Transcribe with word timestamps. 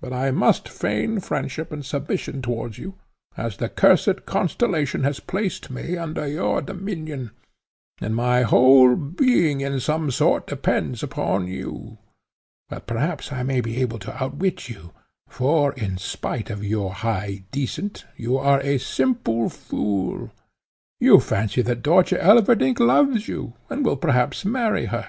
But 0.00 0.14
I 0.14 0.30
must 0.30 0.70
feign 0.70 1.20
friendship 1.20 1.70
and 1.70 1.84
submission 1.84 2.40
towards 2.40 2.78
you, 2.78 2.94
as 3.36 3.58
the 3.58 3.68
cursed 3.68 4.24
constellation 4.24 5.04
has 5.04 5.20
placed 5.20 5.68
me 5.68 5.98
under 5.98 6.26
your 6.26 6.62
dominion, 6.62 7.32
and 8.00 8.16
my 8.16 8.40
whole 8.40 8.96
being 8.96 9.60
in 9.60 9.78
some 9.80 10.10
sort 10.10 10.46
depends 10.46 11.02
upon 11.02 11.46
you. 11.48 11.98
But 12.70 12.86
perhaps 12.86 13.30
I 13.32 13.42
may 13.42 13.60
be 13.60 13.78
able 13.82 13.98
to 13.98 14.14
outwit 14.24 14.70
you, 14.70 14.92
for, 15.28 15.74
in 15.74 15.98
spite 15.98 16.48
of 16.48 16.64
your 16.64 16.94
high 16.94 17.44
descent, 17.52 18.06
you 18.16 18.38
are 18.38 18.62
a 18.62 18.78
simple 18.78 19.50
fool. 19.50 20.30
You 21.00 21.20
fancy 21.20 21.60
that 21.60 21.82
Dörtje 21.82 22.18
Elverdink 22.18 22.80
loves 22.80 23.28
you, 23.28 23.52
and 23.68 23.84
will 23.84 23.98
perhaps 23.98 24.42
marry 24.42 24.86
her. 24.86 25.06